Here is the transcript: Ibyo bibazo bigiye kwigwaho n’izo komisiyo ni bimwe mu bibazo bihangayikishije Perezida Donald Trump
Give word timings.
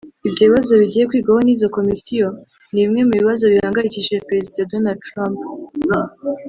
Ibyo 0.27 0.43
bibazo 0.47 0.73
bigiye 0.81 1.07
kwigwaho 1.09 1.41
n’izo 1.43 1.67
komisiyo 1.75 2.27
ni 2.71 2.79
bimwe 2.83 3.01
mu 3.07 3.13
bibazo 3.19 3.43
bihangayikishije 3.53 4.25
Perezida 4.29 4.69
Donald 4.71 4.99
Trump 5.09 5.39